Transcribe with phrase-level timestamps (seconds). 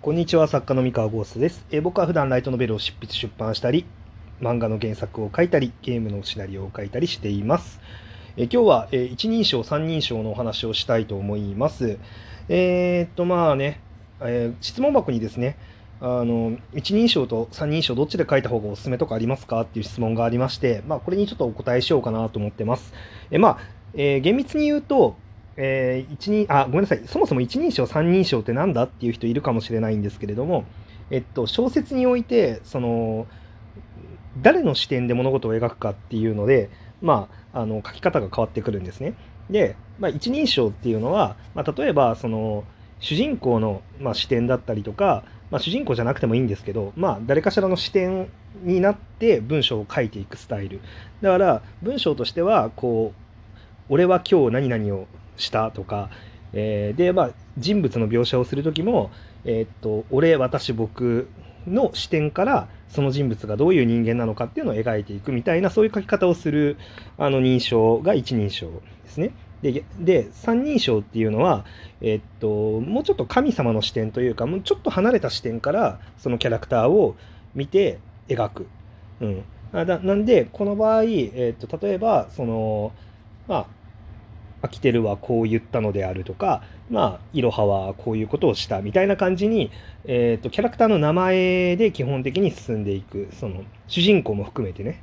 [0.00, 1.66] こんにちは、作家の三河ゴースです。
[1.70, 3.84] え僕は普段ライトノベルを執筆出版したり、
[4.40, 7.80] 漫画の原作を書いたり、ゲームのシナリオを書いたりしています。
[8.38, 11.98] え今日は、え一人称、三人称のお話をしたいと思います。
[12.48, 13.78] えーっと、まあね、
[14.22, 15.58] えー質問箱にですね、
[16.00, 19.60] あの一人称と三人称どっちで書いた方がおすすめとかありますか？
[19.60, 22.94] っていう質問がありまして、まあ、これにちょっとお答えしようかなと思ってます。
[23.30, 23.58] えまあ、
[23.92, 25.18] えー厳密に言うと、
[25.56, 30.64] えー一人あごめんなさい、そもそも一人称、三人称ってなんだっていう人いるかもしれないんですけれども、
[31.10, 33.26] えっと、小説においてその
[34.42, 36.70] 誰の視点で物事を描くかっていうので、
[37.02, 39.14] まあ、あの書き方が変わってくるんですね。
[39.50, 42.64] で、まあ、一人称っていうのは、まあ、例えばその
[42.98, 48.28] 主人公の、まあ、視点だったりとか、まあ、主人公じゃなくてもいいんですけど、まあ、誰かしらの視点
[48.62, 50.80] になって文章を書いていくスタイル。
[51.20, 55.06] だから文章としてはこう俺は今日何々を
[55.36, 56.10] したとか、
[56.52, 59.10] えーで、まあ、人物の描写をする時も、
[59.44, 61.28] えーっと俺私僕
[61.66, 66.76] の視点からその人物がどういう人間なのかっていうのを描いていくみたいなそういう書き方をする
[67.18, 68.70] あの認証が一人称
[69.04, 69.32] ですね。
[69.62, 71.64] でで三人称っていうのは、
[72.02, 77.16] えっともうちょっと神様の視点というかもうちょっと離れた視点からそのキャラクターを
[77.54, 78.66] 見て描く。
[79.20, 82.92] うん、あだなんでこの場合、えっと例えばその
[83.48, 83.66] まあ
[84.64, 89.70] アキテルはこう言ったのであるとか、まあ、イロハはこういうことをしたみたいな感じに、
[90.04, 95.02] えー、とキャラクターの名前で基本的に進んでいくその主人公も含めてね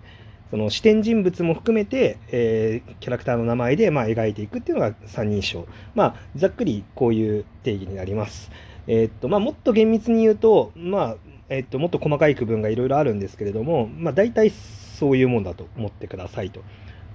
[0.49, 8.51] その視点人物も含めて、えーキャラクターの名前で、まあ、描いていくっていうのが三人称まあざっくりこういう定義になります。
[8.87, 11.15] えーとまあ、もっと厳密に言うと,、まあ
[11.49, 16.61] えーっともっと細かい区分がいろいろあるんですけれども、まあ、大体そういうもんだと思ってくださいと。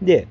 [0.01, 0.29] で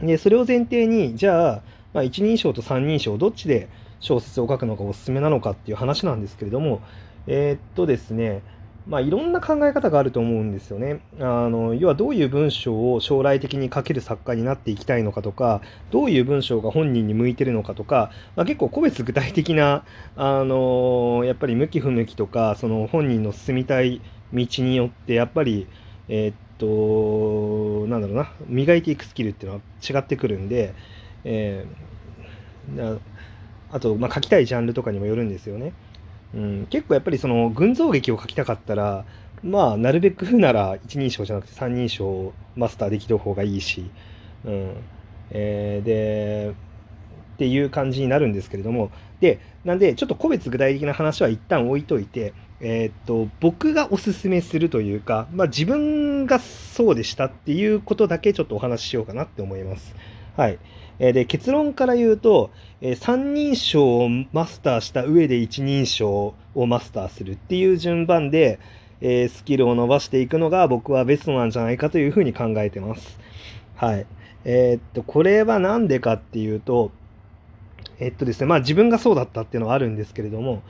[0.00, 3.68] でそれを前提にじゃあ、まあ、一人称と三人称どっちで
[4.00, 6.80] 小説を書くのがおすすめなのかっていう話なんですけれども
[7.26, 8.42] えーっとですね
[8.86, 11.00] まあいろんな考え方があると思うんですよね。
[11.18, 19.84] あの要はどういう文章を将来的に書ける作家になっていきたいのかとかどういう文章が本人に向いてるのかとか、まあ、結構個別具体的な
[20.16, 24.02] あのやっぱり向き不向きとかその本人の進みたい
[24.34, 25.66] 道によってやっぱり
[26.08, 30.74] えーっとなんだろうな磨いていくスキルっていうのは違ってくるんで、
[31.24, 32.98] えーな
[33.70, 35.72] あと、まあ、書きたいジャンルとかにもよるんですよね。
[36.34, 39.04] うん、結構やっぱりその群像劇を書きたかったら
[39.42, 43.90] まあなるべくなら一人称じゃなくて三人称をマスターできる方がいいし、
[44.44, 44.74] うん
[45.30, 46.54] えーで
[47.34, 59.94] っていう感じになるんですけれどもでなんでちょっと個別具体的な話は一旦置いといて、えーっと僕がおすすめするというか、まあ、自分がそうでしたっていうことだけちょっとお話ししようかなって思います。
[60.36, 60.58] はい、
[60.98, 62.50] えで結論から言うと、
[62.80, 68.58] えー三人称をマスターした上で一人称をマスターするっていう順番で、
[69.00, 73.18] えースキルを伸ばしていくのが僕はベストなんじゃないかというふうに考えてます。
[73.76, 74.06] はい。
[74.44, 76.92] えーっと、これは何でかっていうと、
[77.98, 80.62] えっとですね、まあ自分がそうだったっていうのはあるんですけれども、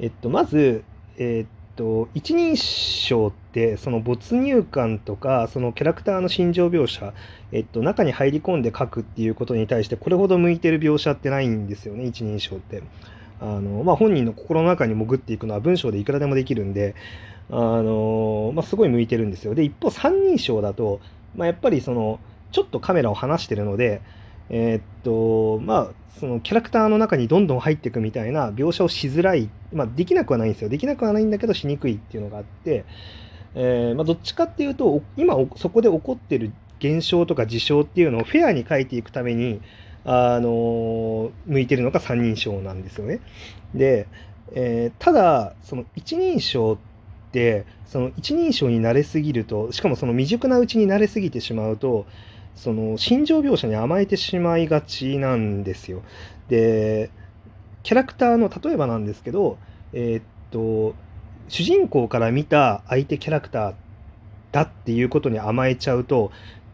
[0.00, 0.84] えっと、まず、
[1.18, 7.12] えっと、一人称って、その没入感とか、そのキャラクターの心情描写、
[7.50, 12.82] えっと、中に入り込んで書くっていうことに対して、これほど向いてる描写ってないんですよね、一人称って。
[13.40, 16.94] あの、まあ本人の心の中に潜っていくのは文章でいくらでもできるんで、
[17.50, 19.54] あの、まあすごい向いてるんですよ。
[19.54, 21.00] で、一方三人称だと、
[21.34, 22.20] まあやっぱりその、
[22.52, 24.00] ちょっとカメラを離してるので、
[24.52, 25.88] えーっと、まあ、
[26.20, 30.68] そのキャラクターの中にどんどん入っていくみたいな描写をしづらい、まあ、できなくはないんですよ。
[30.68, 32.84] できなくはないんだけど、しにくいっていうのがあって、
[33.54, 39.60] えーまあ、どっちかっていうと、今そこで起こってる現象とか事象っていうのをフェアに書いていくために、
[40.04, 43.20] あの向いてるのが三人称なんですよね。
[43.74, 44.06] で、
[44.54, 46.91] えーただ、その一人称って、
[47.86, 52.06] その一人称に慣れすぎると、しかもその未熟なうちに慣れすぎてしまうと、
[52.54, 56.02] その心情描写に甘えてしまいがちなんですよ。
[56.48, 57.10] で
[57.82, 59.58] キャラクターの例えばなんですけど、
[59.92, 60.94] えーっと
[61.48, 63.74] 主人公から見た相手キャラクター
[64.52, 66.30] だっていうことに甘えちゃうと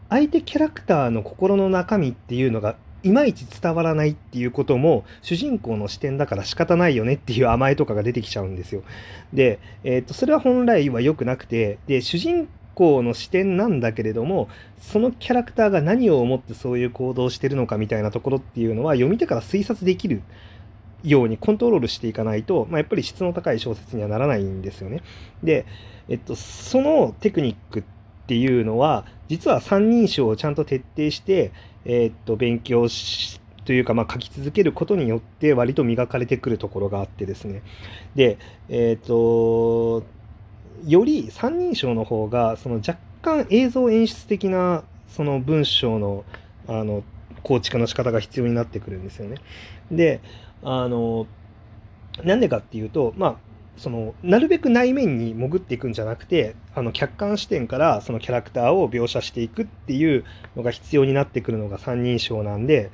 [0.09, 8.83] 相手キャラクターの心の中身っていうのがいまいち伝わらないっていうことも主人公の視点だから仕方ないよねっていう甘えとかが出てきちゃうんですよ。
[9.33, 12.47] で、えーっとそれは本来は良くなくてで主人
[12.79, 14.47] 公の視点なんだけれども
[14.79, 20.21] そのキャラクターが何を思ってそういう行動をしてるのかみたいなところっていうのは読み手から推察できる
[21.03, 25.01] ようにコントロールしていかないと、まあ、やっぱり質の高い小説にはならないんですよね。
[25.43, 25.65] で、
[26.07, 27.83] えっと、そのテクニックっ
[28.27, 31.51] ていうのは実は三人称をちゃんと徹底して、
[31.85, 37.61] えっと、勉強しというか、まあ、書き続けることによって割と磨かれてくるところがあってですね
[38.15, 40.03] でえっ、と
[40.85, 46.23] より三人称の方がその若干映像演出的なその文章の
[46.67, 47.03] あの
[47.43, 49.37] 構築の仕方が必要になってくるんですよね。
[49.91, 50.19] で
[50.63, 51.25] あの
[52.23, 53.35] なんでかっていうとまあ
[53.79, 60.25] そのなるべく内面に潜っていくんじゃなくてあの客観視点からそのキャラクターを描写していくっていう
[60.57, 62.91] のが必要になってくるのが三人称なんで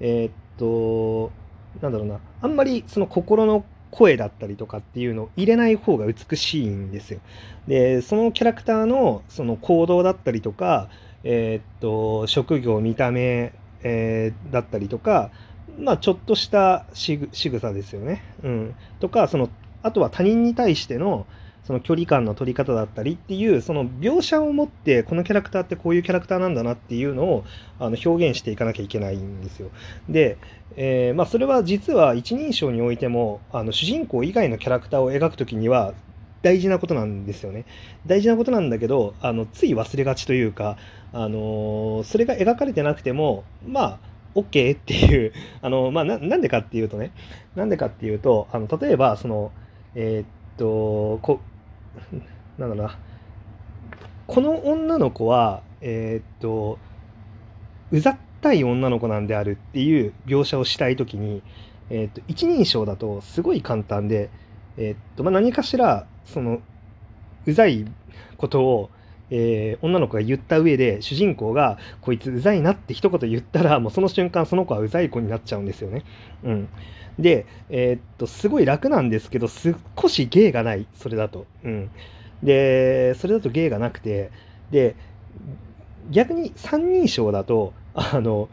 [0.00, 1.32] えー、っと
[1.80, 7.20] なんだろうなあんまりその心の声だったりとかっていうのを入れない方が美しいんですよ。
[7.68, 10.88] でそのキャラクターのその行動だったりとか、
[11.22, 13.52] えー、っと職業見た目、
[13.84, 15.30] えー、だったりとか
[15.78, 18.22] まあちょっとしたしぐ仕草ですよね。
[18.42, 19.48] うん、とかその
[19.84, 21.26] あとは他人に対しての
[21.64, 27.44] その距離感の取り方だったりっていうその描写を持ってこのキャラクターってこういうキャラクターなんだなっていうのを
[27.78, 29.70] あの表現していかなきゃいけないんですよ。
[30.08, 30.36] で、
[30.76, 35.94] えー、まあ、それは実は一人称においてもあの主人公以外のキャラクターを描くときには
[36.42, 37.64] 大事なことなんですよね。
[38.06, 40.76] 大事なことなんだけどあのつい忘れがちというか、
[41.14, 43.98] あのー、それが描かれてなくてもまあ
[44.34, 45.32] OK っていう
[45.62, 47.12] あの、まあ、なんでかっていうとね
[47.54, 49.52] なんでかっていうとあの例えばその
[49.94, 50.26] えー、っ
[50.56, 51.40] とこ
[52.58, 52.98] なんだろうな。
[54.26, 56.78] この女の子はえー、っと
[57.90, 61.42] うざったい女の子なんであるっていう描写をしたい時に、
[61.90, 64.30] えー、っと一人称だとすごい簡単で、
[64.76, 66.60] え、っとまあ、何かしらその
[67.46, 67.84] うざい
[68.38, 68.90] ことを
[69.30, 76.04] えー、女の子が言った上で主人公がこいつうざいなって一言言ったらもうその瞬間その子はうざい子になっちゃうんですよね。
[76.44, 76.68] うん、
[77.18, 81.46] で、えー、っとすごい楽なんですけど少し芸がないそれだと。
[81.64, 81.90] うん、
[82.42, 84.30] でそれだと芸がなくて
[84.70, 84.96] で
[86.10, 88.48] 逆に三人称だとあの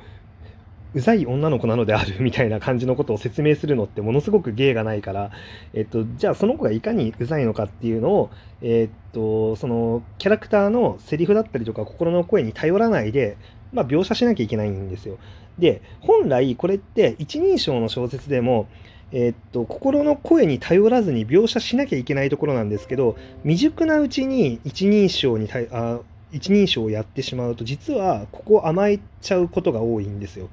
[0.94, 5.32] うざい女の子なのであるみたいな感じのことを説明するのってものすごく芸がないから、
[5.74, 8.30] えっと、じゃあその子がいかにうざいのかっていうのを、
[8.62, 13.38] えっと、そのキャラクターのセリフだったりとか心の声に頼らないで、
[13.72, 15.18] まあ、描写しなきゃいけないんですよ。
[15.60, 18.68] で、本来これって一人称の小説でも、
[19.14, 26.00] え、っと心の声に頼らずに描写しなきゃいけないところなんですけど未熟なうちに一人称にあ
[26.32, 30.50] 一人称をやってしまうと実はここ甘えちゃうことが多いんですよ。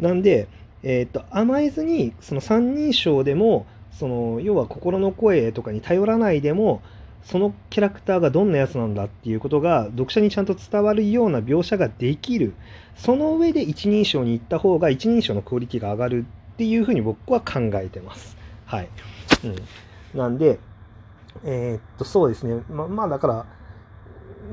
[0.00, 0.48] なんで、
[0.82, 6.82] えー、っと甘えずにその三人称でもその要は心の声とかに頼らないでも
[7.22, 12.54] そのキャラクターがどんなやつなんだっていうことが読者にちゃんと伝わるような描写ができる
[12.96, 18.36] その上で一人称に行った方が一人称のクオリティが上がるっていうふうに僕は考えてます。
[18.66, 18.88] はい。
[19.44, 20.58] うん、なんで、
[21.44, 23.46] えー、っとそうですねままあだから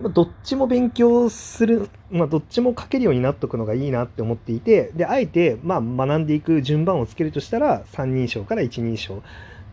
[0.01, 9.21] まどっちも勉強する、まあ、どっちも書けるようになっとくのがいいなって思っていて、で、あえて、まあ、学んでいく順番をつけるとしたら、三人称から一人称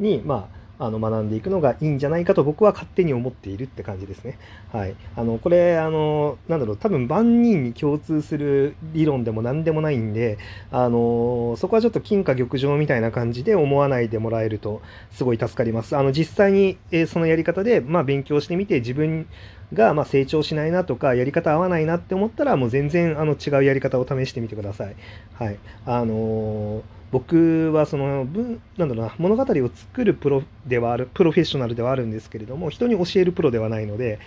[0.00, 4.38] に、まあ、あの学んでいくのがいいんじゃないかと僕は勝手に思っているって感じですね。
[4.73, 4.94] はい。
[5.17, 10.38] あの、これ、あの、なんだろう、多分万人に共通する理論でも何でもないんで、
[10.70, 15.96] あの、そこはちょっと金貨玉状みたいな感じで思わないでもらえるとすごい助かります。
[15.96, 19.26] あの、実際に、えー、そのやり方で、まあ、勉強してみて自分
[19.73, 24.96] がま成長しないなとかやり方合わないなって思ったらもう全然あの違うやり方を試してみてください。
[25.34, 25.58] はい。
[25.84, 26.82] あのー
[27.16, 34.18] 僕はその文なんだろうな物語を作るプロではあるプロフェッショナルではあるんですけれども人に教えるプロではないので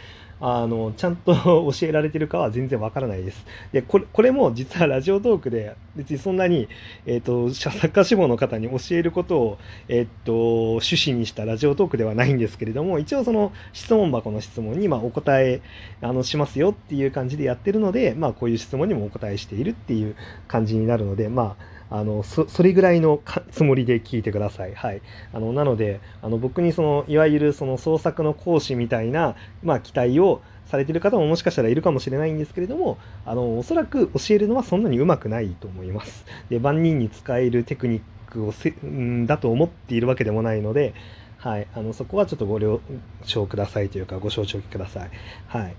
[0.42, 3.46] あのちゃんと教えられてるかは全然わからないです。
[3.74, 6.68] でこれこれも実はラジオトークで別にそんなに、
[7.06, 15.62] えーと、作家志望の方に教えることを、えーと、趣旨にしたラジオトークではないんですけれども一応その質問箱の質問にまお答え
[16.02, 20.16] あのしますよっていう感じでやってるので、まあ、こういう質問にもお答えしているっていう
[20.48, 23.20] 感じになるのでまああのそれぐらいの
[23.52, 24.76] つもりで聞いてください。
[24.76, 25.02] はい、
[25.34, 36.26] あのなのであの僕にそのいわゆるその創作の講師みたいな、まあ、期待をされてる方ももしかしたらいるかもしれないんですけれどもあのおそらく教えるのはそんなにうまくないと思います。
[36.50, 40.94] で万人に使えるテクニックをせんだと思っているわけでもないので、
[41.38, 42.82] はい、あのそこはちょっとご了
[43.24, 45.10] 承くださいというかご承知おきください。
[45.48, 45.76] はい、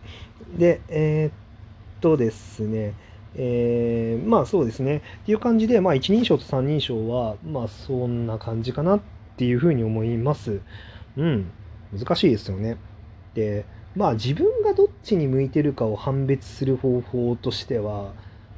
[0.58, 1.32] でえー、っ
[2.00, 2.94] とですね
[3.36, 5.02] えー、まあそうですね。
[5.22, 9.00] っていう感じで、まあ一人称と三人称は、まあそんな感じかなっ
[9.36, 10.60] ていうふうに思います。
[11.16, 11.50] うん。
[11.96, 12.76] 難しいですよね。
[13.34, 13.64] で、
[13.96, 18.12] まあ自分がどっちに向いてるかを判別する方法としては、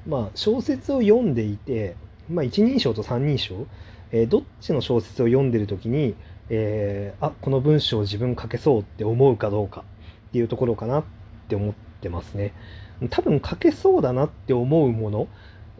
[0.07, 1.97] まあ小説を読んでいて、
[2.31, 3.67] まあ一人称と三人称、
[4.11, 6.15] えー、どっちの小説を読んでる時に、
[6.49, 9.85] えー、あ、この文章を自分書けそうって思うかどうか
[10.29, 11.05] っていうところかなっ
[11.49, 12.53] て思ってますね。
[13.11, 15.29] 多分書けそうだなって思うもの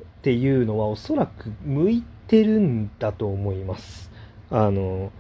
[0.01, 4.11] っていうのはおそらく向いてるんだと思います。
[4.51, 5.13] あの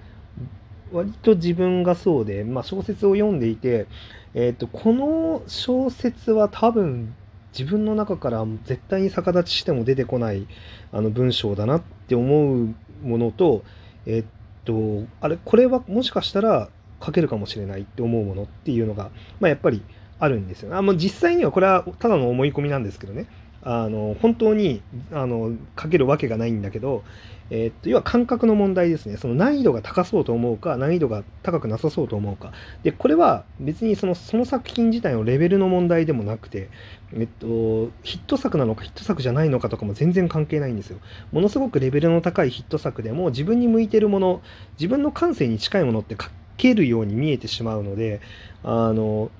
[0.92, 3.86] 割と自分がそうで、まあ、小説を読んでいて、
[4.34, 7.14] えー、とこの小説は多分
[7.58, 10.46] 自分の中から絶対に逆立ちしても出てこない
[10.92, 13.64] あの文章だなって思うものと,、
[14.06, 16.68] えっとあれこれはもしかしたら
[17.04, 19.82] 書けるかもしれないって思うものっていうのが、まあ、やっぱり
[20.22, 20.76] あるんですよ。
[20.76, 23.26] あもう実際にはこれはただの思い込みなんですけどね。
[23.64, 27.02] あの本当にあの書けるわけがないんだけど、
[27.50, 29.16] えーっと要は感覚の問題ですね。
[29.16, 32.52] その難易度が高そうと思うか難易度が高くなさそうと思うか。
[32.84, 36.70] でこれは別にそのその作品自体のレベルの問題でもなくて、
[37.14, 40.98] えっと、ヒット作なのかヒット作じゃないのかとかも全然関係ないんですよ。
[41.32, 44.40] ものすごくレベルの高いヒット作でも自分に向いてるもの
[44.78, 48.20] 自分の感性に近いものって書けるように見えてしまうので
[48.62, 49.30] あの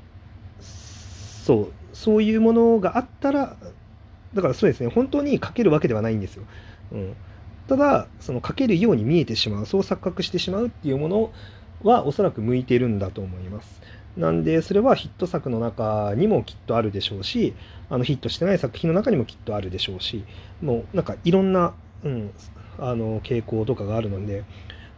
[1.45, 3.57] そうそういうものがあったら
[4.35, 6.45] だからそうですね、本当に書けるわけではないんですよ。
[6.93, 7.15] うん、
[7.69, 11.33] ただ、その書けるように見えてしまう、そう錯覚してしまうっていうもの
[11.83, 13.83] はおそらく向いてるんだと思います。
[14.17, 17.55] なんで、それはヒット作の中にもきっとあるでしょうし、
[17.91, 20.25] あのヒットしてない作品の中にもきっとあるでしょうし、
[20.63, 22.31] もうなんかいろんな、うん、
[22.79, 24.45] あの傾向とかがあるので、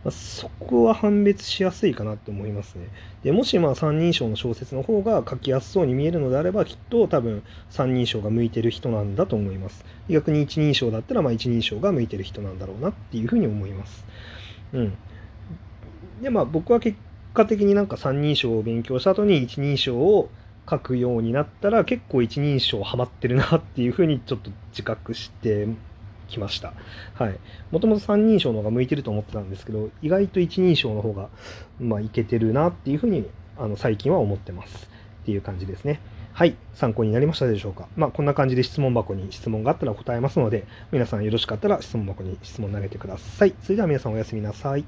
[0.04, 2.88] まあそこは判別しやすいかなと思いますね。
[3.22, 9.84] でもしまあ三人称の小説の方が書きやすそうに見えるのであればきっと多分三人称が向いてる人なんだと思います。
[10.08, 14.04] 逆に一人称だったらまあ一人称が向いてる人なんだろうなっていうふうに思います。
[14.74, 14.92] うん。
[16.22, 16.98] でまあ僕は結
[17.32, 20.28] 果的になんか三人称を勉強した後に一人称を
[20.68, 25.68] 書くようになったら結構一人称ハマってるなっていうふうにちょっと自覚して
[26.28, 26.72] きました。
[27.14, 27.38] はい。
[27.70, 31.28] もともと三人称の方が向いてると思ってたんですけど、意外と一人称の方が、
[31.80, 33.26] まあ、いけてるなっていうふうに、
[33.58, 34.90] あの、最近は思ってます。
[35.22, 36.00] っていう感じですね。
[36.32, 36.56] はい。
[36.74, 37.88] 参考になりましたでしょうか？
[37.96, 43.54] まあ、こんな感じで質問箱に質問があったら答えますので、皆さんよろしかったら質問箱に質問投げてください。
[43.62, 44.84] それでは皆さんおやすみなさい。